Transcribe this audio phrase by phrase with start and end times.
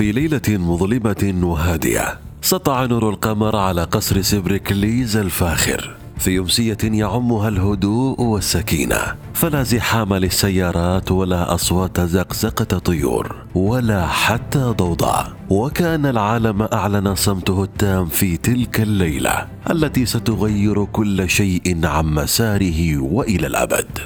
[0.00, 2.18] في ليلة مظلمة وهادية.
[2.42, 5.96] سطع نور القمر على قصر سبركليز الفاخر.
[6.18, 8.98] في أمسية يعمها الهدوء والسكينة.
[9.34, 15.32] فلا زحام للسيارات ولا أصوات زقزقة طيور ولا حتى ضوضاء.
[15.50, 23.46] وكان العالم أعلن صمته التام في تلك الليلة التي ستغير كل شيء عن مساره وإلى
[23.46, 23.98] الأبد.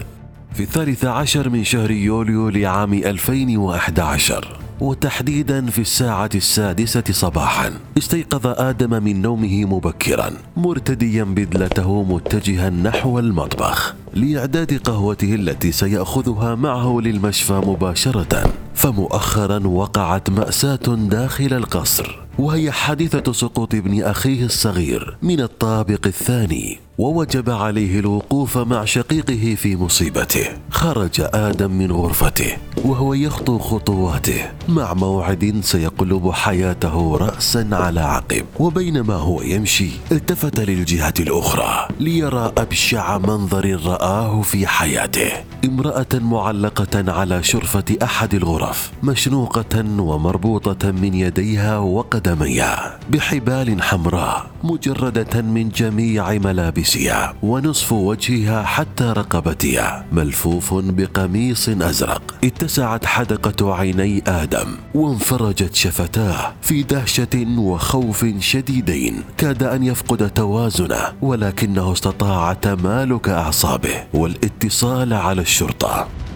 [0.54, 7.72] في الثالث عشر من شهر يوليو لعام 2011 وتحديدا في الساعة السادسة صباحا.
[7.98, 17.00] استيقظ آدم من نومه مبكرا مرتديا بدلته متجها نحو المطبخ لإعداد قهوته التي سيأخذها معه
[17.00, 18.52] للمشفى مباشرة.
[18.74, 27.50] فمؤخرا وقعت مأساة داخل القصر وهي حادثة سقوط ابن أخيه الصغير من الطابق الثاني ووجب
[27.50, 30.46] عليه الوقوف مع شقيقه في مصيبته.
[30.70, 34.50] خرج آدم من غرفته وهو يخطو خطواته.
[34.68, 43.18] مع موعد سيقلب حياته راسا على عقب وبينما هو يمشي التفت للجهة الأخرى ليرى أبشع
[43.18, 45.32] منظر رآه في حياته.
[45.64, 48.63] امرأة معلقة على شرفة أحد الغرف
[49.02, 60.04] مشنوقة ومربوطة من يديها وقدميها بحبال حمراء مجردة من جميع ملابسها ونصف وجهها حتى رقبتها
[60.12, 62.34] ملفوف بقميص أزرق.
[62.44, 71.92] اتسعت حدقة عيني آدم وانفرجت شفتاه في دهشة وخوف شديدين كاد أن يفقد توازنه ولكنه
[71.92, 75.42] استطاع تمالك أعصابه والاتصال على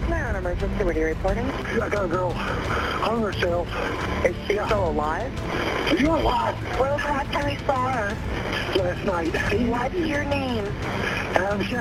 [0.09, 0.83] 911 emergency.
[0.83, 1.45] What are you reporting?
[1.81, 3.67] I got a girl hung herself.
[4.25, 4.65] Is she yeah.
[4.65, 5.31] still alive?
[5.89, 6.55] She's alive.
[6.79, 8.48] When was the last time you saw her?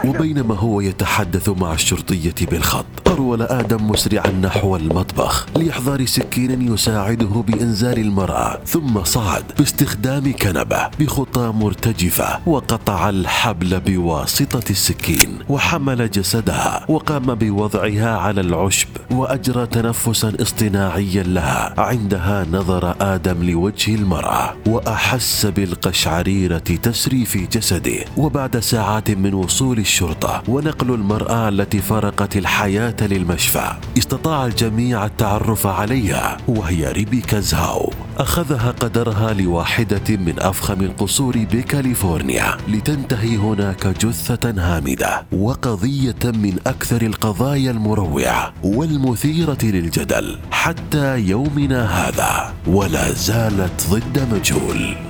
[0.04, 7.98] وبينما هو يتحدث مع الشرطية بالخط هرول آدم مسرعا نحو المطبخ لإحضار سكين يساعده بإنزال
[7.98, 18.16] المرأة ثم صعد باستخدام كنبة بخطى مرتجفة وقطع الحبل بواسطة السكين وحمل جسدها وقام بوضعها
[18.18, 27.46] على العشب وأجرى تنفسا اصطناعيا لها عندها نظر آدم لوجه المرأة وأحس بالقشعريرة تسري في
[27.46, 33.72] جسده وبعد ساعات من وصول الشرطة ونقل المرأة التي فارقت الحياة للمشفى.
[33.98, 37.92] استطاع الجميع التعرف عليها وهي ريبيكا زهاو.
[38.18, 42.56] أخذها قدرها لواحدة من أفخم القصور بكاليفورنيا.
[42.68, 52.54] لتنتهي هناك جثة هامدة وقضية من أكثر القضايا المروعة والمثيرة للجدل حتى يومنا هذا.
[52.66, 55.07] ولا زالت ضد مجهول.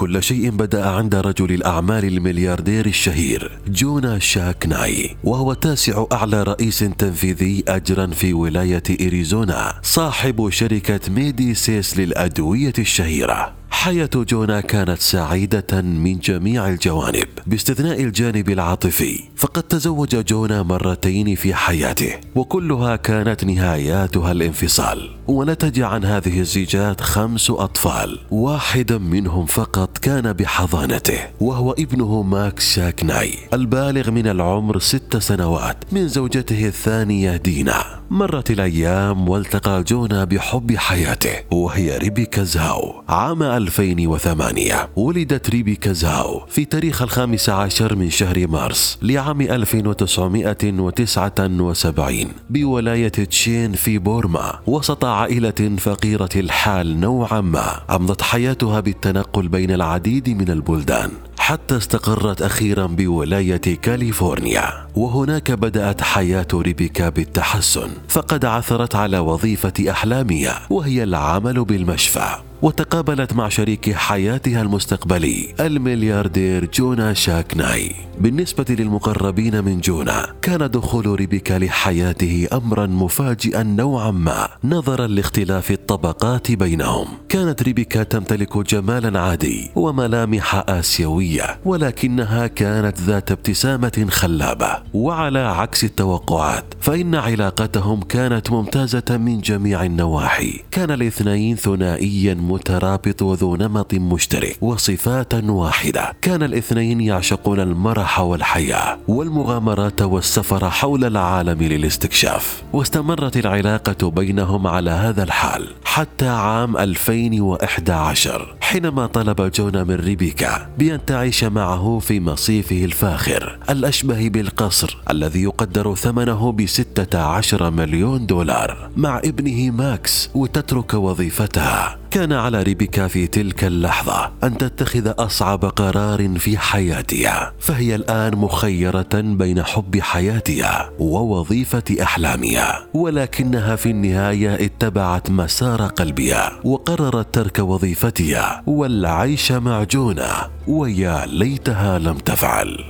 [0.00, 7.64] كل شيء بدأ عند رجل الأعمال الملياردير الشهير جونا شاكناي وهو تاسع أعلى رئيس تنفيذي
[7.68, 13.59] أجرا في ولاية إريزونا صاحب شركة ميديسيس للأدوية الشهيرة.
[13.70, 17.26] حياة جونا كانت سعيدة من جميع الجوانب.
[17.46, 25.10] باستثناء الجانب العاطفي فقد تزوج جونا مرتين في حياته وكلها كانت نهاياتها الانفصال.
[25.28, 33.34] ونتج عن هذه الزيجات خمس أطفال واحدا منهم فقط كان بحضانته وهو ابنه ماكس شاكناي
[33.52, 37.99] البالغ من العمر ست سنوات من زوجته الثانية دينا.
[38.12, 46.64] مرت الأيام والتقى جونا بحب حياته وهي ريبيكا زاو عام 2008 ولدت ريبيكا زاو في
[46.64, 56.28] تاريخ الخامس عشر من شهر مارس لعام 1979 بولاية تشين في بورما وسط عائلة فقيرة
[56.36, 61.10] الحال نوعا ما أمضت حياتها بالتنقل بين العديد من البلدان.
[61.50, 70.60] حتى استقرت أخيرا بولاية كاليفورنيا وهناك بدأت حياة ريبيكا بالتحسن فقد عثرت على وظيفة احلامها
[70.70, 72.49] وهي العمل بالمشفى.
[72.62, 77.92] وتقابلت مع شريك حياتها المستقبلي الملياردير جونا شاكناي.
[78.20, 86.52] بالنسبة للمقربين من جونا كان دخول ريبيكا لحياته أمرا مفاجئا نوعا ما نظرا لاختلاف الطبقات
[86.52, 87.06] بينهم.
[87.28, 94.78] كانت ريبيكا تمتلك جمالا عادي وملامح آسيوية ولكنها كانت ذات ابتسامة خلابة.
[94.94, 100.60] وعلى عكس التوقعات فإن علاقتهم كانت ممتازة من جميع النواحي.
[100.70, 106.12] كان الاثنين ثنائيا مترابط وذو نمط مشترك وصفات واحدة.
[106.22, 112.62] كان الاثنين يعشقون المرح والحياة والمغامرات والسفر حول العالم للاستكشاف.
[112.72, 121.04] واستمرت العلاقة بينهم على هذا الحال حتى عام 2011 حينما طلب جونا من ريبيكا بأن
[121.04, 129.18] تعيش معه في مصيفه الفاخر الأشبه بالقصر الذي يقدر ثمنه بستة عشر مليون دولار مع
[129.18, 136.58] ابنه ماكس وتترك وظيفتها كان على ريبيكا في تلك اللحظة أن تتخذ أصعب قرار في
[136.58, 146.52] حياتها فهي الآن مخيرة بين حب حياتها ووظيفة أحلامها ولكنها في النهاية اتبعت مسار قلبها
[146.64, 148.59] وقررت ترك وظيفتها.
[148.66, 152.84] والعيش مع جونا ويا ليتها لم تفعل.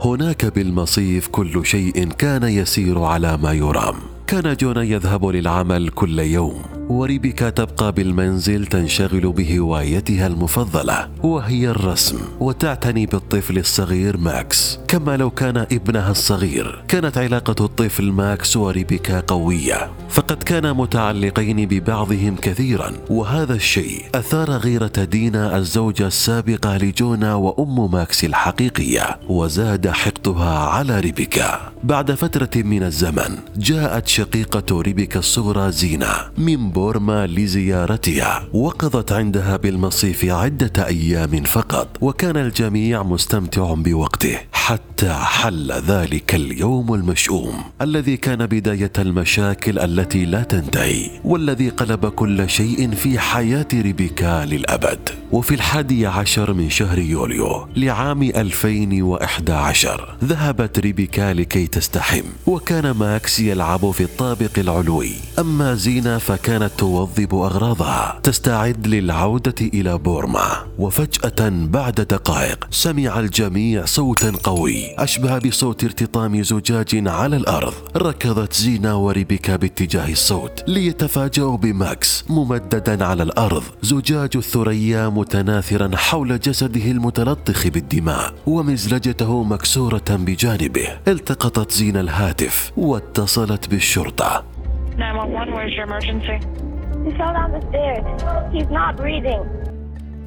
[0.00, 4.15] هناك بالمصيف كل شيء كان يسير على ما يرام.
[4.26, 13.06] كان جونا يذهب للعمل كل يوم وريبيكا تبقى بالمنزل تنشغل بهوايتها المفضلة وهي الرسم وتعتني
[13.06, 14.78] بالطفل الصغير ماكس.
[14.88, 19.90] كما لو كان ابنها الصغير كانت علاقة الطفل ماكس وريبيكا قوية.
[20.08, 28.24] فقد كانا متعلقين ببعضهم كثيرا وهذا الشيء أثار غيرة دينا الزوجة السابقة لجونا وأم ماكس
[28.24, 36.08] الحقيقية وزاد حقدها على ريبيكا بعد فترة من الزمن جاءت شقيقة ريبيكا الصغرى زينة
[36.38, 38.48] من بورما لزيارتها.
[38.52, 47.54] وقضت عندها بالمصيف عدة أيام فقط وكان الجميع مستمتع بوقته حتى حل ذلك اليوم المشؤوم
[47.80, 55.08] الذي كان بداية المشاكل التي لا تنتهي والذي قلب كل شيء في حياة ريبيكا للأبد.
[55.32, 63.90] وفي الحادي عشر من شهر يوليو لعام 2011 ذهبت ريبيكا لكي تستحم وكان ماكس يلعب
[63.90, 65.12] في الطابق العلوي.
[65.38, 68.20] أما زينة فكانت توظب أغراضها.
[68.22, 70.66] تستعد للعودة إلى بورما.
[70.78, 74.94] وفجأة بعد دقائق سمع الجميع صوتا قوي.
[74.98, 77.74] أشبه بصوت ارتطام زجاج على الأرض.
[77.96, 83.62] ركضت زينة وريبيكا باتجاه الصوت ليتفاجأوا بماكس ممددا على الأرض.
[83.82, 88.34] زجاج الثريا متناثرا حول جسده المتلطخ بالدماء.
[88.46, 90.88] ومزلجته مكسورة بجانبه.
[91.08, 92.72] التقطت زينة الهاتف.
[92.76, 93.95] واتصلت بالشرطة.
[94.96, 96.38] 911, where's your emergency?
[97.04, 98.04] He fell down the stairs.
[98.52, 99.66] He's not breathing.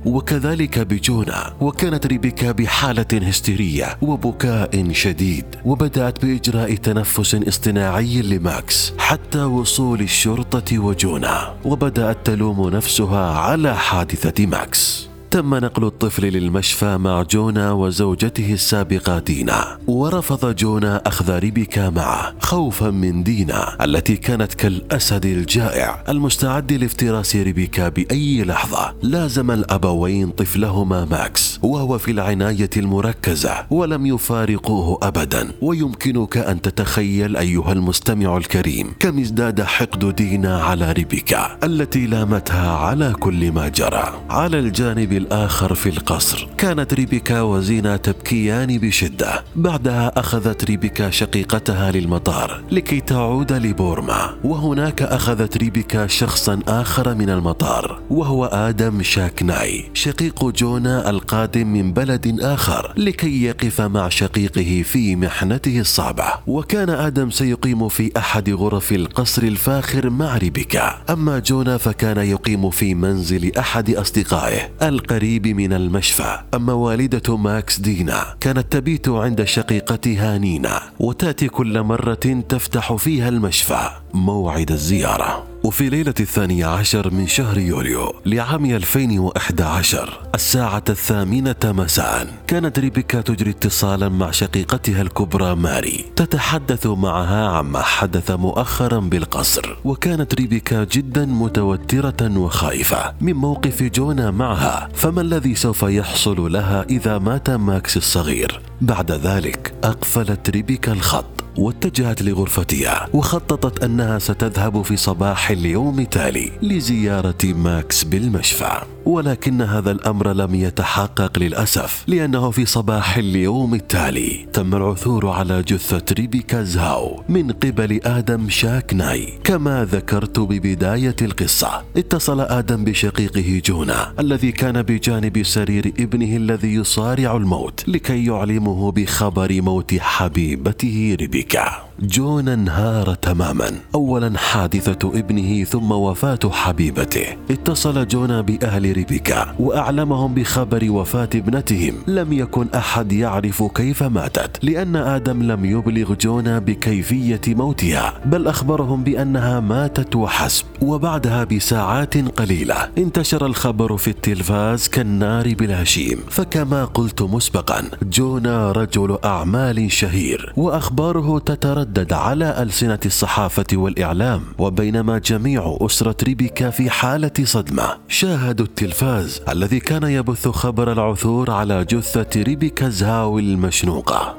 [0.06, 10.02] وكذلك بجونا وكانت ريبيكا بحالة هستيرية وبكاء شديد وبدأت بإجراء تنفس اصطناعي لماكس حتى وصول
[10.02, 18.54] الشرطة وجونا وبدأت تلوم نفسها على حادثة ماكس تم نقل الطفل للمشفى مع جونا وزوجته
[18.54, 19.78] السابقة دينا.
[19.88, 27.90] ورفض جونا أخذ ريبيكا معه خوفا من دينا التي كانت كالأسد الجائع المستعد لافتراس ريبيكا
[27.90, 28.94] بأي لحظة.
[29.04, 35.52] لازم الأبوين طفلهما ماكس وهو في العناية المركزة ولم يفارقوه أبدا.
[35.62, 43.14] ويمكنك أن تتخيل أيها المستمع الكريم كم ازداد حقد دينا على ريبيكا التي لامتها على
[43.20, 44.14] كل ما جرى.
[44.30, 46.48] على الجانب الآخر في القصر.
[46.58, 49.44] كانت ريبيكا وزينة تبكيان بشدة.
[49.56, 54.36] بعدها أخذت ريبيكا شقيقتها للمطار لكي تعود لبورما.
[54.44, 59.90] وهناك أخذت ريبيكا شخصا آخر من المطار وهو آدم شاكناي.
[59.94, 66.26] شقيق جونا القادم من بلد آخر لكي يقف مع شقيقه في محنته الصعبة.
[66.48, 71.02] وكان آدم سيقيم في أحد غرف القصر الفاخر مع ريبيكا.
[71.10, 74.70] أما جونا فكان يقيم في منزل أحد أصدقائه
[75.10, 76.40] القريب من المشفى.
[76.54, 83.90] أما والدة ماكس دينا كانت تبيت عند شقيقتها نينا وتأتي كل مرة تفتح فيها المشفى.
[84.14, 85.50] موعد الزيارة.
[85.64, 93.50] وفي ليلة الثانية عشر من شهر يوليو لعام 2011 الساعة الثامنة مساء كانت ريبيكا تجري
[93.50, 96.06] اتصالا مع شقيقتها الكبرى ماري.
[96.16, 99.78] تتحدث معها عما حدث مؤخرا بالقصر.
[99.86, 104.90] وكانت ريبيكا جدا متوترة وخائفة من موقف جونا معها.
[105.00, 111.26] فما الذي سوف يحصل لها إذا مات ماكس الصغير؟ بعد ذلك أقفلت ريبيكا الخط
[111.58, 118.82] واتجهت لغرفتها وخططت أنها ستذهب في صباح اليوم التالي لزيارة ماكس بالمشفى.
[119.10, 126.06] ولكن هذا الأمر لم يتحقق للأسف لأنه في صباح اليوم التالي تم العثور على جثة
[126.12, 129.34] ريبيكا زهاو من قبل آدم شاكناي.
[129.44, 137.36] كما ذكرت ببداية القصة اتصل آدم بشقيقه جونا الذي كان بجانب سرير ابنه الذي يصارع
[137.38, 141.90] الموت لكي يعلمه بخبر موت حبيبته ريبيكا.
[142.00, 143.72] جونا انهار تماما.
[143.96, 147.26] اولا حادثة ابنه ثم وفاة حبيبته.
[147.52, 151.94] اتصل جونا بأهل ريبيكا وأعلمهم بخبر وفاة ابنتهم.
[152.08, 159.04] لم يكن أحد يعرف كيف ماتت لأن آدم لم يبلغ جونا بكيفية موتها بل أخبرهم
[159.04, 162.76] بأنها ماتت وحسب وبعدها بساعات قليلة.
[162.98, 172.14] انتشر الخبر في التلفاز كالنار بالهشيم فكما قلت مسبقا جونا رجل أعمال شهير وأخباره تتردد
[172.14, 174.42] على ألسنة الصحافة والإعلام.
[174.58, 181.86] وبينما جميع أسرة ريبيكا في حالة صدمة شاهدوا التلفاز الذي كان يبث خبر العثور على
[181.86, 184.38] جثة ريبيكا زهاوي المشنوقة.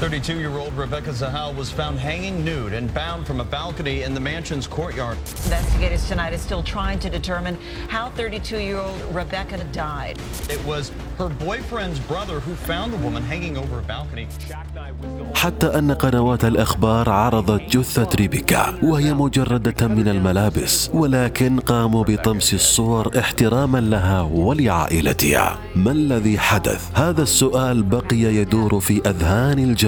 [0.00, 4.12] 32 year old Rebecca Zahal was found hanging nude and bound from a balcony in
[4.12, 5.16] the mansion's courtyard.
[5.44, 7.56] Investigators tonight are still trying to determine
[7.88, 10.18] how 32 year old Rebecca died.
[10.50, 14.26] It was her boyfriend's brother who found the woman hanging over a balcony.
[15.34, 23.18] حتى أن قنوات الأخبار عرضت جثة ريبيكا وهي مجردة من الملابس ولكن قاموا بطمس الصور
[23.18, 29.83] احتراما لها ولعائلتها ما الذي حدث؟ هذا السؤال بقي يدور في أذهان الجميع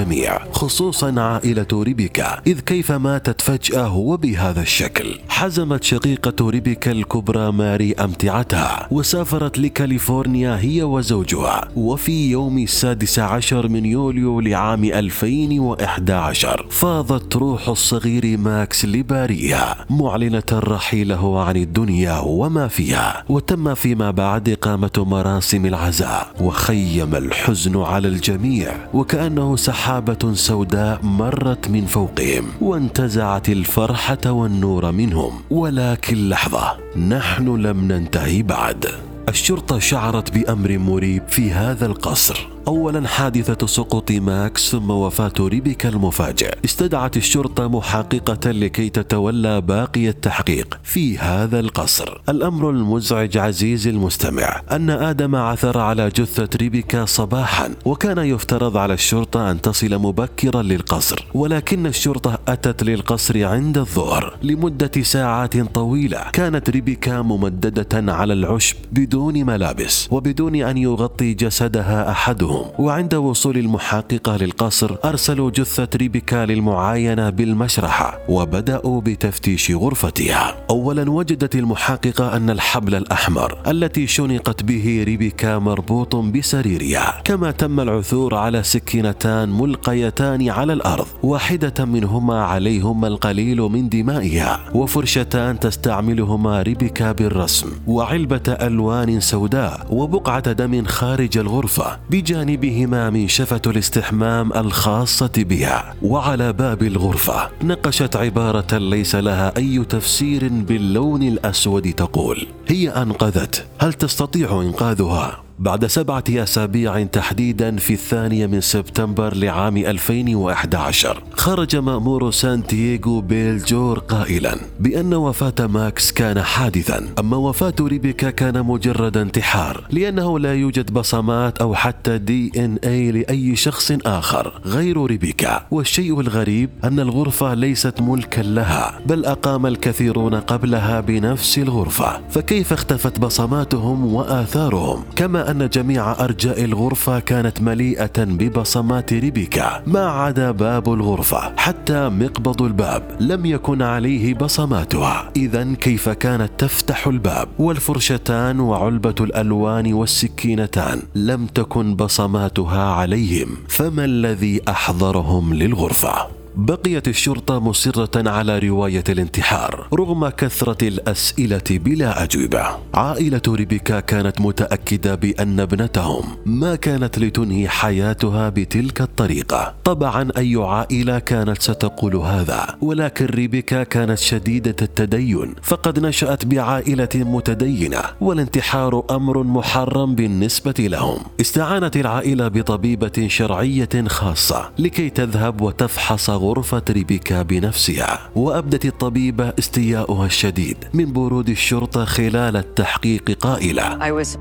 [0.52, 5.18] خصوصا عائلة ريبيكا إذ كيف ماتت فجأة وبهذا الشكل.
[5.28, 11.68] حزمت شقيقة ريبيكا الكبرى ماري أمتعتها وسافرت لكاليفورنيا هي وزوجها.
[11.76, 19.86] وفي يوم السادس عشر من يوليو لعام 2011 فاضت روح الصغير ماكس لباريها.
[19.90, 28.08] معلنة رحيله عن الدنيا وما فيها وتم فيما بعد إقامة مراسم العزاء وخيم الحزن على
[28.08, 28.72] الجميع.
[28.94, 35.32] وكأنه سحابة سوداء مرت من فوقهم وانتزعت الفرحة والنور منهم.
[35.50, 36.76] ولكن لحظة
[37.08, 38.86] نحن لم ننتهي بعد.
[39.28, 42.55] الشرطة شعرت بأمر مريب في هذا القصر.
[42.68, 46.54] اولا حادثة سقوط ماكس ثم وفاة ريبيكا المفاجئ.
[46.64, 52.20] استدعت الشرطة محققة لكي تتولى باقي التحقيق في هذا القصر.
[52.28, 59.50] الأمر المزعج عزيزي المستمع أن آدم عثر على جثة ريبيكا صباحا وكان يفترض على الشرطة
[59.50, 61.26] أن تصل مبكرا للقصر.
[61.34, 66.30] ولكن الشرطة أتت للقصر عند الظهر لمدة ساعات طويلة.
[66.32, 72.10] كانت ريبيكا ممددة على العشب بدون ملابس وبدون أن يغطي جسدها
[72.56, 80.56] احدهم وعند وصول المحققة للقصر أرسلوا جثة ريبيكا للمعاينة بالمشرحة وبدأوا بتفتيش غرفتها.
[80.70, 87.22] أولا وجدت المحققة أن الحبل الأحمر التي شنقت به ريبيكا مربوط بسريرها.
[87.24, 95.58] كما تم العثور على سكينتان ملقيتان على الأرض واحدة منهما عليهما القليل من دمائها وفرشتان
[95.58, 105.32] تستعملهما ريبيكا بالرسم وعلبة ألوان سوداء وبقعة دم خارج الغرفة بجانب جانبهما منشفة الاستحمام الخاصة
[105.36, 113.66] بها وعلى باب الغرفة نقشت عبارة ليس لها أي تفسير باللون الأسود تقول هي أنقذت
[113.78, 122.30] هل تستطيع إنقاذها؟ بعد سبعة أسابيع تحديدا في الثانية من سبتمبر لعام 2011 خرج مأمور
[122.30, 127.06] سان دييغو بيل جور قائلا بأن وفاة ماكس كان حادثا.
[127.18, 133.92] أما وفاة ريبيكا كان مجرد انتحار لأنه لا يوجد بصمات أو حتى DNA لأي شخص
[134.06, 135.66] آخر غير ريبيكا.
[135.70, 142.20] والشيء الغريب أن الغرفة ليست ملكا لها بل أقام الكثيرون قبلها بنفس الغرفة.
[142.30, 149.82] فكيف اختفت بصماتهم وآثارهم؟ كما أن جميع أرجاء الغرفة كانت مليئة ببصمات ريبيكا.
[149.86, 155.30] ما عدا باب الغرفة حتى مقبض الباب لم يكن عليه بصماتها.
[155.36, 163.48] إذا كيف كانت تفتح الباب؟ والفرشتان وعلبة الألوان والسكينتان لم تكن بصماتها عليهم.
[163.68, 172.66] فما الذي أحضرهم للغرفة؟ بقيت الشرطة مصرة على رواية الانتحار رغم كثرة الأسئلة بلا أجوبة.
[172.94, 179.74] عائلة ريبيكا كانت متأكدة بأن ابنتهم ما كانت لتنهي حياتها بتلك الطريقة.
[179.84, 188.00] طبعا أي عائلة كانت ستقول هذا، ولكن ريبيكا كانت شديدة التدين، فقد نشأت بعائلة متدينة،
[188.20, 191.18] والانتحار أمر محرم بالنسبة لهم.
[191.40, 200.76] استعانت العائلة بطبيبة شرعية خاصة لكي تذهب وتفحص غرفة ريبيكا بنفسها وأبدت الطبيبة استياؤها الشديد
[200.94, 204.38] من برود الشرطة خلال التحقيق قائلة I was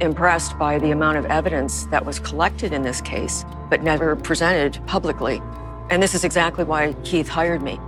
[0.00, 4.80] impressed by the amount of evidence that was collected in this case, but never presented
[4.86, 5.40] publicly.
[5.90, 7.78] And this is exactly why Keith hired me.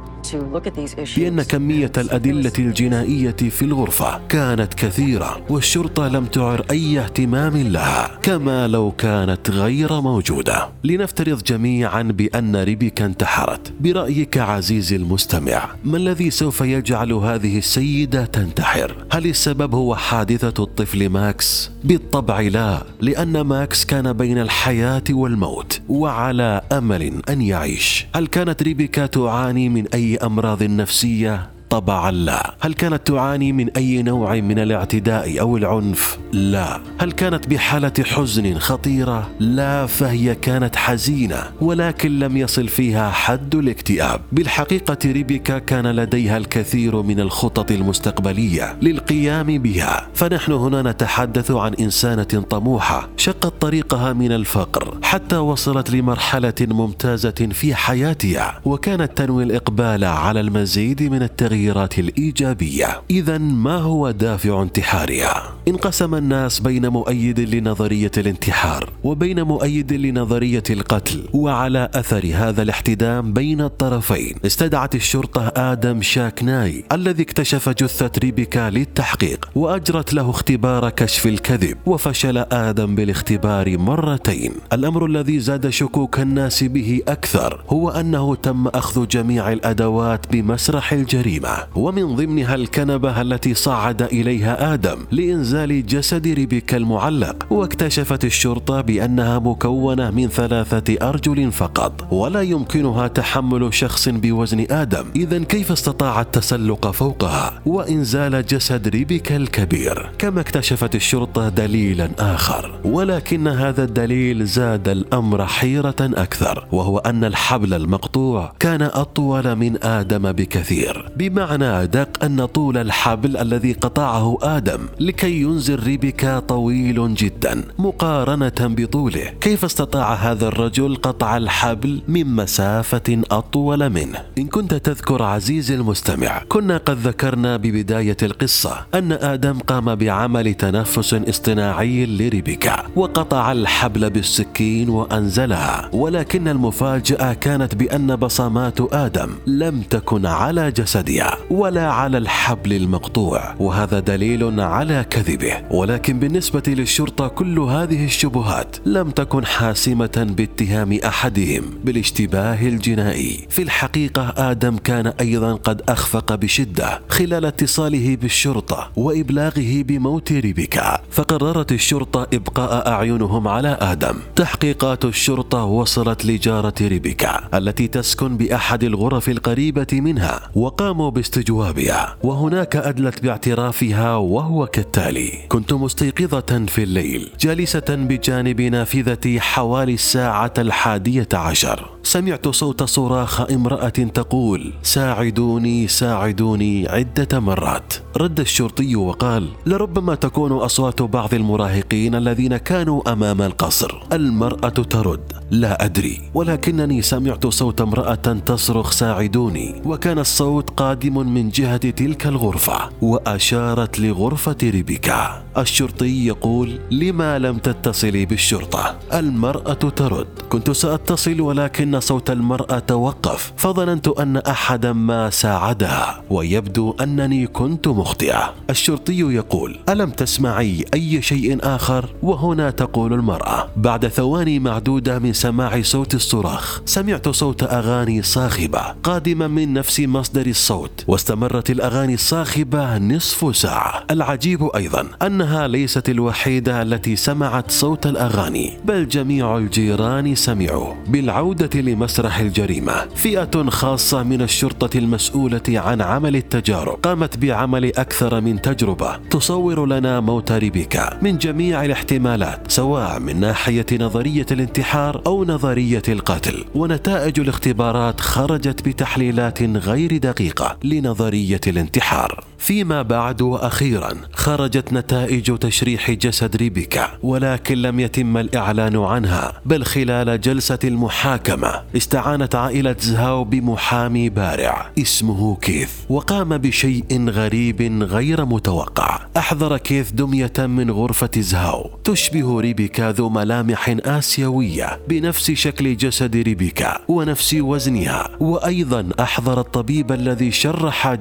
[1.16, 8.68] بأن كمية الأدلة الجنائية في الغرفة كانت كثيرة والشرطة لم تعر أي اهتمام لها كما
[8.68, 10.68] لو كانت غير موجودة.
[10.84, 13.72] لنفترض جميعا بأن ريبيكا انتحرت.
[13.80, 21.08] برأيك عزيزي المستمع ما الذي سوف يجعل هذه السيدة تنتحر؟ هل السبب هو حادثة الطفل
[21.08, 28.06] ماكس؟ بالطبع لا لأن ماكس كان بين الحياة والموت وعلى أمل أن يعيش.
[28.14, 32.54] هل كانت ريبيكا تعاني من أي أمراض نفسية؟ طبعا لا.
[32.60, 36.80] هل كانت تعاني من أي نوع من الاعتداء أو العنف؟ لا.
[37.00, 44.20] هل كانت بحالة حزن خطيرة؟ لا فهي كانت حزينة ولكن لم يصل فيها حد الاكتئاب.
[44.32, 50.08] بالحقيقة ريبيكا كان لديها الكثير من الخطط المستقبلية للقيام بها.
[50.14, 57.74] فنحن هنا نتحدث عن إنسانة طموحة شقت طريقها من الفقر حتى وصلت لمرحلة ممتازة في
[57.74, 61.59] حياتها وكانت تنوي الإقبال على المزيد من التغيير.
[61.60, 63.02] التغييرات الإيجابية.
[63.10, 71.28] إذا ما هو دافع انتحارها؟ انقسم الناس بين مؤيد لنظرية الانتحار وبين مؤيد لنظرية القتل
[71.32, 79.48] وعلى أثر هذا الاحتدام بين الطرفين استدعت الشرطة آدم شاكناي الذي اكتشف جثة ريبيكا للتحقيق
[79.54, 84.52] وأجرت له اختبار كشف الكذب وفشل آدم بالاختبار مرتين.
[84.72, 91.49] الأمر الذي زاد شكوك الناس به أكثر هو أنه تم أخذ جميع الأدوات بمسرح الجريمة.
[91.74, 100.10] ومن ضمنها الكنبة التي صعد إليها آدم لإنزال جسد ريبيكا المعلق واكتشفت الشرطة بأنها مكونة
[100.10, 105.04] من ثلاثة أرجل فقط ولا يمكنها تحمل شخص بوزن آدم.
[105.16, 110.10] إذا كيف استطاع التسلق فوقها؟ وإنزال جسد ريبيكا الكبير.
[110.18, 112.80] كما اكتشفت الشرطة دليلا آخر.
[112.84, 120.32] ولكن هذا الدليل زاد الأمر حيرة أكثر وهو أن الحبل المقطوع كان أطول من آدم
[120.32, 128.52] بكثير بمعنى أدق أن طول الحبل الذي قطعه آدم لكي ينزل ريبيكا طويل جدا مقارنة
[128.60, 129.24] بطوله.
[129.40, 136.42] كيف استطاع هذا الرجل قطع الحبل من مسافة أطول منه؟ إن كنت تذكر عزيزي المستمع
[136.48, 144.88] كنا قد ذكرنا ببداية القصة أن آدم قام بعمل تنفس اصطناعي لريبيكا وقطع الحبل بالسكين
[144.88, 145.90] وأنزلها.
[145.92, 151.29] ولكن المفاجأة كانت بأن بصمات آدم لم تكن على جسدها.
[151.50, 155.52] ولا على الحبل المقطوع وهذا دليل على كذبه.
[155.70, 163.46] ولكن بالنسبة للشرطة كل هذه الشبهات لم تكن حاسمة باتهام أحدهم بالاشتباه الجنائي.
[163.48, 171.00] في الحقيقة آدم كان أيضا قد أخفق بشدة خلال اتصاله بالشرطة وإبلاغه بموت ريبيكا.
[171.10, 174.14] فقررت الشرطة إبقاء أعينهم على آدم.
[174.36, 183.22] تحقيقات الشرطة وصلت لجارة ريبيكا التي تسكن بأحد الغرف القريبة منها وقاموا باستجوابها وهناك أدلت
[183.22, 191.90] باعترافها وهو كالتالي كنت مستيقظة في الليل جالسة بجانب نافذتي حوالي الساعة الحادية عشر.
[192.02, 197.94] سمعت صوت صراخ امرأة تقول ساعدوني ساعدوني عدة مرات.
[198.16, 204.02] رد الشرطي وقال لربما تكون أصوات بعض المراهقين الذين كانوا أمام القصر.
[204.12, 208.14] المرأة ترد لا أدري ولكنني سمعت صوت امرأة
[208.46, 209.82] تصرخ ساعدوني.
[209.84, 215.42] وكان الصوت قادم من جهة تلك الغرفة وأشارت لغرفة ريبيكا.
[215.58, 224.08] الشرطي يقول لما لم تتصلي بالشرطة؟ المرأة ترد كنت سأتصل ولكن صوت المرأة توقف فظننت
[224.08, 228.54] أن أحدا ما ساعدها ويبدو أنني كنت مخطئة.
[228.70, 235.82] الشرطي يقول ألم تسمعي أي شيء آخر؟ وهنا تقول المرأة بعد ثواني معدودة من سماع
[235.82, 240.89] صوت الصراخ سمعت صوت أغاني صاخبة قادمة من نفس مصدر الصوت.
[241.08, 244.04] واستمرت الأغاني الصاخبة نصف ساعة.
[244.10, 250.94] العجيب أيضا أنها ليست الوحيدة التي سمعت صوت الأغاني بل جميع الجيران سمعوا.
[251.08, 258.62] بالعودة لمسرح الجريمة فئة خاصة من الشرطة المسؤولة عن عمل التجارب قامت بعمل أكثر من
[258.62, 266.02] تجربة تصور لنا موت ريبيكا من جميع الاحتمالات سواء من ناحية نظرية الانتحار أو نظرية
[266.08, 266.64] القتل.
[266.74, 270.76] ونتائج الاختبارات خرجت بتحليلات غير دقيقة.
[270.84, 272.44] لنظرية الانتحار.
[272.60, 280.40] فيما بعد وأخيرا خرجت نتائج تشريح جسد ريبيكا ولكن لم يتم الإعلان عنها بل خلال
[280.40, 289.20] جلسة المحاكمة استعانت عائلة زهاو بمحامي بارع اسمه كيث وقام بشيء غريب غير متوقع.
[289.36, 291.90] أحضر كيث دمية من غرفة زهاو.
[292.04, 298.28] تشبه ريبيكا ذو ملامح آسيوية بنفس شكل جسد ريبيكا ونفس وزنها.
[298.40, 300.69] وأيضا أحضر الطبيب الذي شرح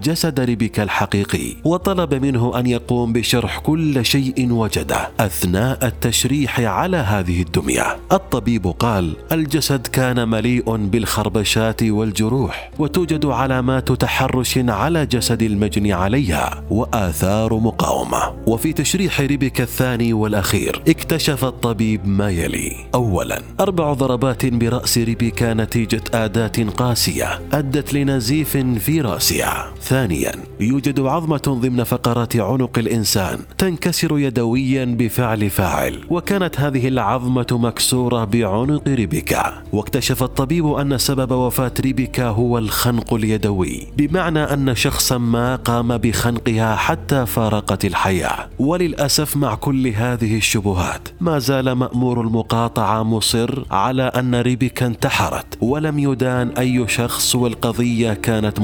[0.03, 7.41] جسد ريبيكا الحقيقي وطلب منه أن يقوم بشرح كل شيء وجده أثناء التشريح على هذه
[7.41, 7.97] الدمية.
[8.11, 17.53] الطبيب قال الجسد كان مليء بالخربشات والجروح وتوجد علامات تحرش على جسد المجني عليها وآثار
[17.53, 18.33] مقاومة.
[18.47, 22.75] وفي تشريح ريبيكا الثاني والأخير اكتشف الطبيب ما يلي.
[22.95, 29.38] اولا أربع ضربات برأس ريبيكا نتيجة آداة قاسية أدت لنزيف في راسها
[29.81, 38.25] ثانيا يوجد عظمة ضمن فقرات عنق الإنسان تنكسر يدويا بفعل فاعل وكانت هذه العظمة مكسورة
[38.25, 39.63] بعنق ريبيكا.
[39.73, 46.75] واكتشف الطبيب أن سبب وفاة ريبيكا هو الخنق اليدوي بمعنى أن شخصا ما قام بخنقها
[46.75, 48.49] حتى فارقت الحياة.
[48.59, 55.99] وللأسف مع كل هذه الشبهات ما زال مأمور المقاطعة مصر على أن ريبيكا انتحرت ولم
[55.99, 58.59] يدان أي شخص والقضية كانت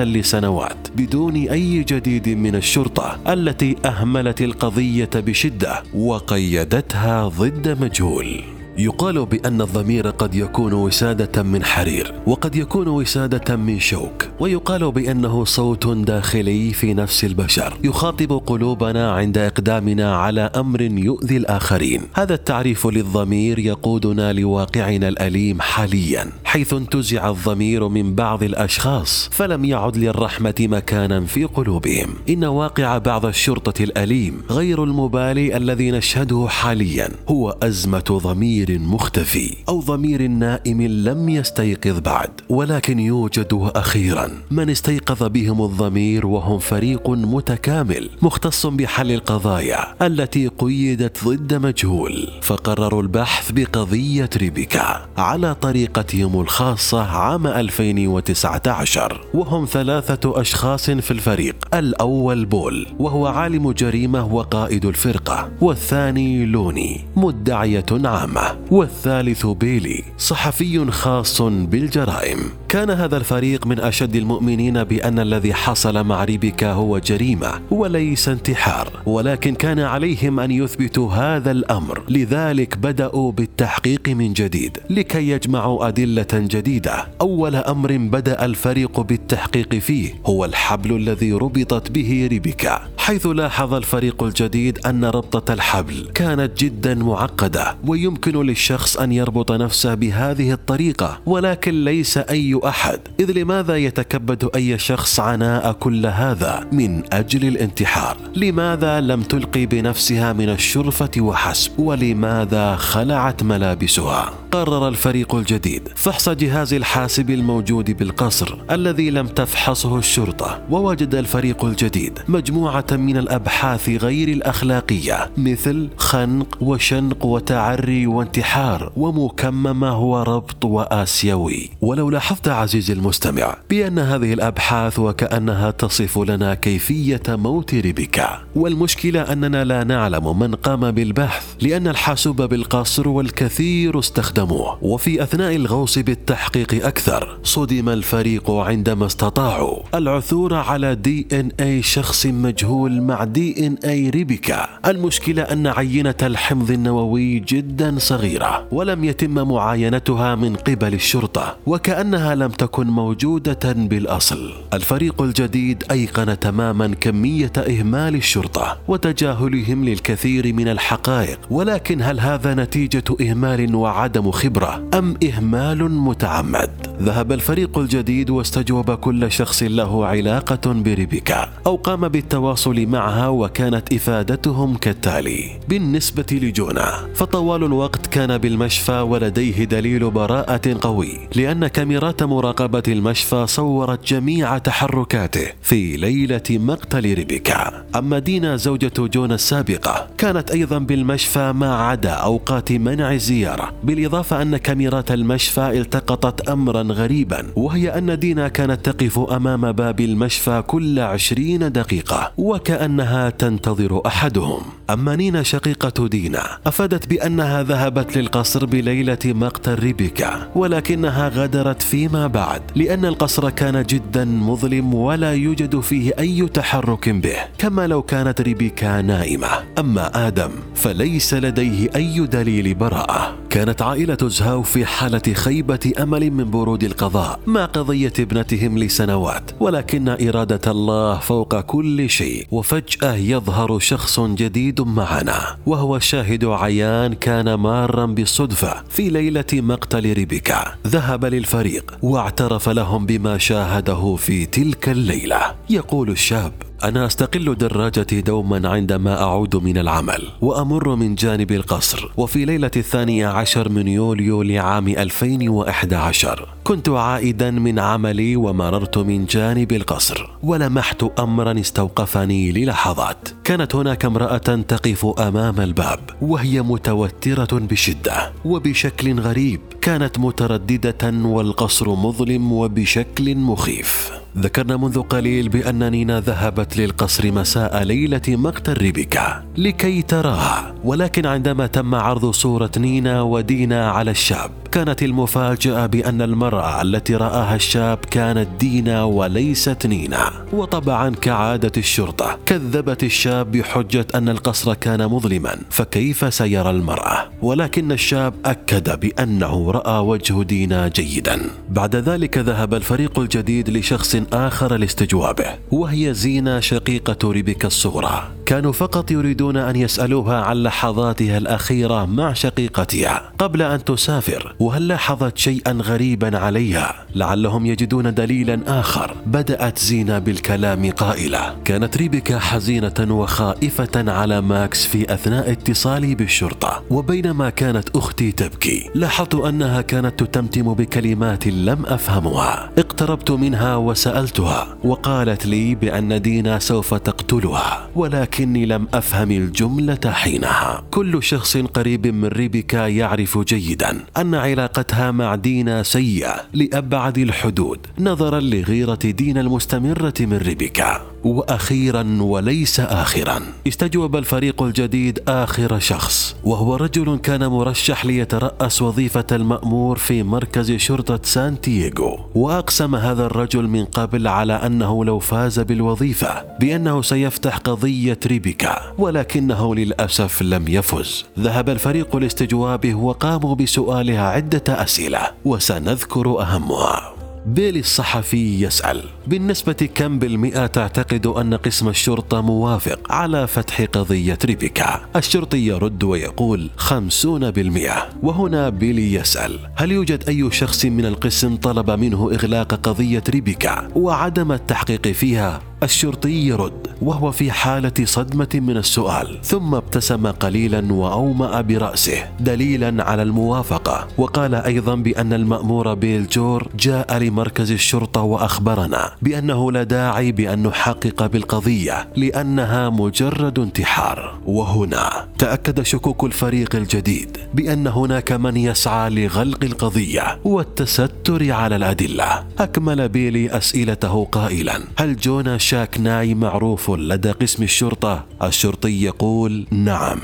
[0.00, 8.51] لسنوات بدون أي جديد من الشرطة التي أهملت القضية بشدة وقيدتها ضد مجهول.
[8.78, 15.44] يقال بأن الضمير قد يكون وسادة من حرير وقد يكون وسادة من شوك ويقال بأنه
[15.44, 22.00] صوت داخلي في نفس البشر يخاطب قلوبنا عند إقدامنا على أمر يؤذي الآخرين.
[22.14, 26.26] هذا التعريف للضمير يقودنا لواقعنا الأليم حاليا.
[26.44, 32.08] حيث انتزع الضمير من بعض الأشخاص فلم يعد للرحمة مكانا في قلوبهم.
[32.28, 38.61] إن واقع بعض الشرطة الأليم غير المبالي الذي نشهده حاليا هو أزمة ضمير.
[38.64, 44.28] ضمير مختفي أو ضمير نائم لم يستيقظ بعد ولكن يوجد أخيرا.
[44.50, 52.28] من استيقظ بهم الضمير وهم فريق متكامل مختص بحل القضايا التي قيدت ضد مجهول.
[52.42, 61.56] فقرروا البحث بقضية ريبيكا على طريقتهم الخاصة عام 2019 وهم ثلاثة أشخاص في الفريق.
[61.74, 65.50] الأول بول وهو عالم جريمة وقائد الفرقة.
[65.60, 68.51] والثاني لوني مدعية عامة.
[68.70, 72.38] والثالث بيلي صحفي خاص بالجرائم.
[72.68, 78.88] كان هذا الفريق من أشد المؤمنين بأن الذي حصل مع ريبيكا هو جريمة وليس انتحار.
[79.06, 82.02] ولكن كان عليهم أن يثبتوا هذا الأمر.
[82.08, 87.06] لذلك بدأوا بالتحقيق من جديد لكي يجمعوا أدلة جديدة.
[87.20, 92.80] أول أمر بدأ الفريق بالتحقيق فيه هو الحبل الذي ربطت به ريبيكا.
[92.98, 99.94] حيث لاحظ الفريق الجديد أن ربطة الحبل كانت جدا معقدة ويمكن للشخص أن يربط نفسه
[99.94, 103.00] بهذه الطريقة ولكن ليس أي أحد.
[103.20, 108.16] إذ لماذا يتكبد أي شخص عناء كل هذا؟ من أجل الانتحار.
[108.36, 116.74] لماذا لم تلقي بنفسها من الشرفة وحسب؟ ولماذا خلعت ملابسها؟ قرر الفريق الجديد فحص جهاز
[116.74, 120.60] الحاسب الموجود بالقصر الذي لم تفحصه الشرطة.
[120.70, 130.22] ووجد الفريق الجديد مجموعة من الأبحاث غير الأخلاقية مثل خنق وشنق وتعري وانتحار ومكممه هو
[130.22, 131.70] ربط وآسيوي.
[131.80, 138.42] ولو لاحظت عزيزي المستمع بأن هذه الأبحاث وكأنها تصف لنا كيفية موت ريبيكا.
[138.56, 143.98] والمشكلة أننا لا نعلم من قام بالبحث لأن الحاسوب بالقصر والكثير
[144.42, 151.82] استخدموه وفي أثناء الغوص بالتحقيق أكثر صدم الفريق عندما استطاعوا العثور على دي إن اي
[151.82, 154.68] شخص مجهول مع دي إن اي ريبيكا.
[154.86, 162.50] المشكلة أن عينة الحمض النووي جدا صغيرة ولم يتم معاينتها من قبل الشرطة وكأنها لم
[162.50, 164.52] تكن موجودة بالأصل.
[164.74, 173.04] الفريق الجديد أيقن تماما كمية إهمال الشرطة وتجاهلهم للكثير من الحقائق ولكن هل هذا نتيجة
[173.20, 176.70] إهمال وعدم خبرة أم إهمال متعمد؟
[177.02, 184.76] ذهب الفريق الجديد واستجوب كل شخص له علاقة بريبيكا أو قام بالتواصل معها وكانت إفادتهم
[184.76, 185.60] كالتالي.
[185.68, 194.06] بالنسبة لجونا فطوال الوقت كان بالمشفى ولديه دليل براءة قوي لأن كاميرات مراقبة المشفى صورت
[194.06, 201.74] جميع تحركاته في ليلة مقتل ريبيكا أما دينا زوجة جونا السابقة كانت أيضا بالمشفى ما
[201.74, 208.90] عدا أوقات منع الزيارة بالإضافة أن كاميرات المشفى التقطت أمرا غريبا وهي أن دينا كانت
[208.90, 214.62] تقف أمام باب المشفى كل عشرين دقيقة وكأنها تنتظر أحدهم.
[214.90, 222.62] أما نينا شقيقة دينا أفادت بأنها ذهبت للقصر بليلة مقتل ريبيكا ولكنها غادرت فيما بعد
[222.76, 229.02] لأن القصر كان جدا مظلم ولا يوجد فيه أي تحرك به كما لو كانت ريبيكا
[229.02, 229.48] نائمة.
[229.78, 233.34] أما آدم فليس لديه أي دليل براءة.
[233.50, 240.08] كانت عائلة زهاو في حالة خيبة أمل من برود القضاء مع قضية ابنتهم لسنوات ولكن
[240.08, 248.06] إرادة الله فوق كل شيء وفجأة يظهر شخص جديد معنا وهو شاهد عيان كان مارا
[248.06, 250.74] بالصدفة في ليلة مقتل ريبيكا.
[250.86, 255.40] ذهب للفريق واعترف لهم بما شاهده في تلك الليلة.
[255.70, 256.52] يقول الشاب
[256.84, 262.10] أنا أستقل دراجتي دوما عندما أعود من العمل وأمر من جانب القصر.
[262.16, 269.72] وفي ليلة الثانية عشر من يوليو لعام 2011 كنت عائدا من عملي ومررت من جانب
[269.72, 273.28] القصر ولمحت أمرا استوقفني للحظات.
[273.44, 279.60] كانت هناك امرأة تقف أمام الباب وهي متوترة بشدة وبشكل غريب.
[279.80, 284.12] كانت مترددة والقصر مظلم وبشكل مخيف.
[284.38, 290.74] ذكرنا منذ قليل بأن نينا ذهبت للقصر مساء ليلة مقتل ريبيكا لكي تراها.
[290.84, 297.56] ولكن عندما تم عرض صورة نينا ودينا على الشاب كانت المفاجأة بأن المرأة التي رآها
[297.56, 300.30] الشاب كانت دينا وليست نينا.
[300.52, 308.34] وطبعا كعادة الشرطة كذبت الشاب بحجة أن القصر كان مظلما فكيف سيرى المرأة؟ ولكن الشاب
[308.44, 311.40] أكد بأنه رأى وجه دينا جيدا.
[311.68, 318.28] بعد ذلك ذهب الفريق الجديد لشخص آخر لاستجوابه وهي زينة شقيقة ريبيكا الصغرى.
[318.46, 325.38] كانوا فقط يريدون أن يسألوها عن لحظاتها الأخيرة مع شقيقتها قبل أن تسافر وهل لاحظت
[325.38, 329.16] شيئا غريبا عليها؟ لعلهم يجدون دليلا آخر.
[329.26, 331.56] بدأت زينة بالكلام قائلة.
[331.64, 338.90] كانت ريبيكا حزينة وخائفة على ماكس في أثناء اتصالي بالشرطة وبينما كانت أختي تبكي.
[338.94, 342.70] لاحظت أنها كانت تتمتم بكلمات لم أفهمها.
[342.78, 343.76] اقتربت منها
[344.12, 350.82] وسألتها وقالت لي بأن دينا سوف تقتلها ولكني لم أفهم الجملة حينها.
[350.90, 358.40] كل شخص قريب من ريبيكا يعرف جيدا أن علاقتها مع دينا سيئة لأبعد الحدود نظرا
[358.40, 363.40] لغيرة دينا المستمرة من ريبيكا وأخيرا وليس اخرا.
[363.68, 371.20] استجوب الفريق الجديد آخر شخص وهو رجل كان مرشح ليترأس وظيفة المأمور في مركز شرطة
[371.22, 372.18] سان دييغو.
[372.34, 379.74] وأقسم هذا الرجل من قبل على أنه لو فاز بالوظيفة بأنه سيفتح قضية ريبيكا ولكنه
[379.74, 381.24] للأسف لم يفز.
[381.38, 387.21] ذهب الفريق لاستجوابه وقاموا بسؤاله عدة أسئلة وسنذكر أهمها.
[387.46, 389.04] بيلي الصحفي يسأل.
[389.26, 395.00] بالنسبة كم بالمئة تعتقد أن قسم الشرطة موافق على فتح قضية ريبيكا.
[395.16, 398.08] الشرطي يرد ويقول خمسون بالمئة.
[398.22, 399.58] وهنا بيلي يسأل.
[399.76, 406.46] هل يوجد أي شخص من القسم طلب منه إغلاق قضية ريبيكا وعدم التحقيق فيها؟ الشرطي
[406.46, 406.86] يرد.
[407.02, 409.38] وهو في حالة صدمة من السؤال.
[409.42, 414.08] ثم ابتسم قليلا وأومأ برأسه دليلا على الموافقة.
[414.18, 421.26] وقال أيضا بأن المأمور بيل جور جاء لمركز الشرطة وأخبرنا بأنه لا داعي بأن نحقق
[421.26, 424.38] بالقضية لأنها مجرد انتحار.
[424.46, 432.44] وهنا تأكدت شكوك الفريق الجديد بأن هناك من يسعى لغلق القضية والتستر على الأدلة.
[432.58, 434.80] أكمل بيلي أسئلته قائلا.
[434.96, 440.18] هل جونا شاك ناي معروف لدى قسم الشرطة؟ الشرطي يقول نعم.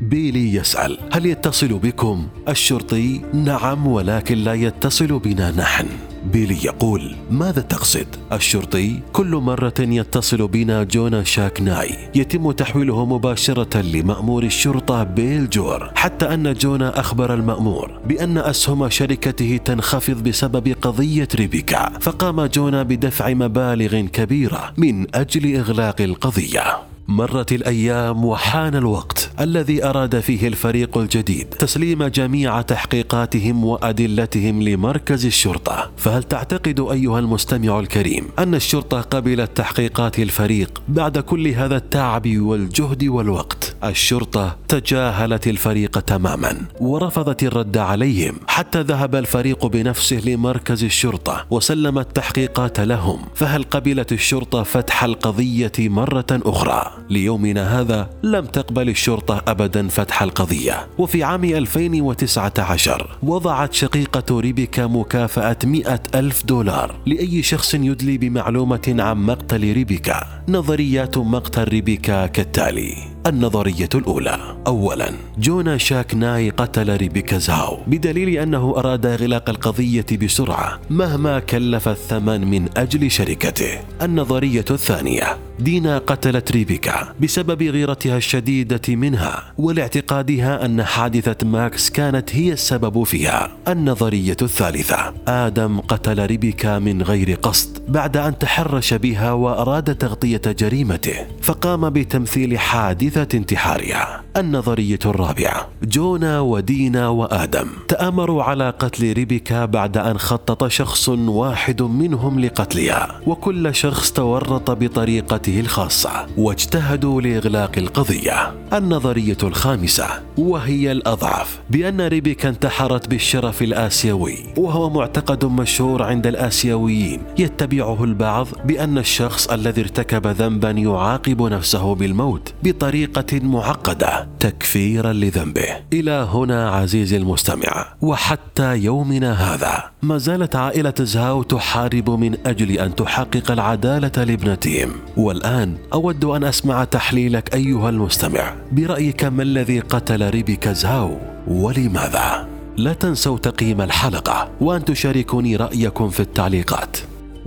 [0.00, 5.86] بيلي يسأل هل يتصل بكم؟ الشرطي نعم ولكن لا يتصل بنا نحن.
[6.32, 13.80] بيلي يقول ماذا تقصد؟ الشرطي كل مرة يتصل بنا جونا شاك ناي يتم تحويله مباشرة
[13.80, 21.28] لمأمور الشرطة بيل جور حتى أن جونا أخبر المأمور بأن أسهم شركته تنخفض بسبب قضية
[21.34, 26.89] ريبيكا فقام جونا بدفع مبالغ كبيرة من أجل إغلاق القضية.
[27.10, 35.90] مرت الأيام وحان الوقت الذي أراد فيه الفريق الجديد تسليم جميع تحقيقاتهم وأدلتهم لمركز الشرطة.
[35.96, 43.04] فهل تعتقد أيها المستمع الكريم أن الشرطة قبلت تحقيقات الفريق بعد كل هذا التعب والجهد
[43.04, 51.98] والوقت؟ الشرطة تجاهلت الفريق تماما ورفضت الرد عليهم حتى ذهب الفريق بنفسه لمركز الشرطة وسلم
[51.98, 53.18] التحقيقات لهم.
[53.34, 60.86] فهل قبلت الشرطة فتح القضية مرة أخرى؟ ليومنا هذا لم تقبل الشرطة أبدا فتح القضية.
[60.98, 69.16] وفي عام 2019 وضعت شقيقة ريبيكا مكافأة 100 ألف دولار لأي شخص يدلي بمعلومة عن
[69.16, 70.39] مقتل ريبيكا.
[70.50, 72.94] نظريات مقتل ريبيكا كالتالي.
[73.26, 74.56] النظرية الأولى.
[74.66, 81.88] أولا جونا شاك ناي قتل ريبيكا زهاو بدليل أنه أراد إغلاق القضية بسرعة مهما كلف
[81.88, 83.78] الثمن من أجل شركته.
[84.02, 85.38] النظرية الثانية.
[85.58, 93.50] دينا قتلت ريبيكا بسبب غيرتها الشديدة منها ولاعتقادها أن حادثة ماكس كانت هي السبب فيها.
[93.68, 95.14] النظرية الثالثة.
[95.28, 102.58] آدم قتل ريبيكا من غير قصد بعد أن تحرش بها وأراد تغطية جريمته فقام بتمثيل
[102.58, 111.08] حادثة انتحارها النظرية الرابعة جونا ودينا وآدم تآمروا على قتل ريبيكا بعد أن خطط شخص
[111.08, 118.54] واحد منهم لقتلها وكل شخص تورط بطريقته الخاصة واجتهدوا لإغلاق القضية.
[118.72, 120.06] النظرية الخامسة
[120.38, 128.98] وهي الأضعف بأن ريبيكا انتحرت بالشرف الآسيوي وهو معتقد مشهور عند الآسيويين يتبعه البعض بأن
[128.98, 135.76] الشخص الذي ارتكب ذنبا يعاقب نفسه بالموت بطريقة معقدة تكفيرا لذنبه.
[135.92, 137.86] إلى هنا عزيزي المستمع.
[138.00, 145.76] وحتى يومنا هذا ما زالت عائلة زهاو تحارب من أجل أن تحقق العدالة لابنتهم والآن
[145.92, 148.54] أود أن أسمع تحليلك أيها المستمع.
[148.72, 156.20] برأيك ما الذي قتل ريبيكا زهاو؟ ولماذا؟ لا تنسوا تقييم الحلقة وأن تشاركوني رأيكم في
[156.20, 156.96] التعليقات.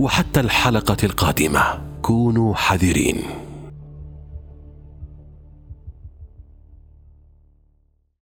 [0.00, 1.93] وحتى الحلقة القادمة.
[2.04, 3.43] كونوا حذرين.